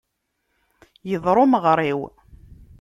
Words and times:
Iḍṛa 1.13 1.41
umeɣṛiw. 1.43 1.99